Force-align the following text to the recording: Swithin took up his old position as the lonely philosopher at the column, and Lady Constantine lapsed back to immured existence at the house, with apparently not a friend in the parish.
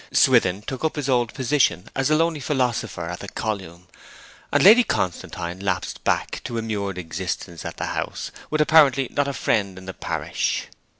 Swithin 0.11 0.63
took 0.63 0.83
up 0.83 0.95
his 0.95 1.07
old 1.07 1.31
position 1.35 1.87
as 1.95 2.07
the 2.07 2.15
lonely 2.15 2.39
philosopher 2.39 3.05
at 3.05 3.19
the 3.19 3.27
column, 3.27 3.85
and 4.51 4.63
Lady 4.63 4.83
Constantine 4.83 5.59
lapsed 5.59 6.03
back 6.03 6.41
to 6.43 6.57
immured 6.57 6.97
existence 6.97 7.63
at 7.63 7.77
the 7.77 7.85
house, 7.85 8.31
with 8.49 8.61
apparently 8.61 9.09
not 9.11 9.27
a 9.27 9.33
friend 9.33 9.77
in 9.77 9.85
the 9.85 9.93
parish. 9.93 10.69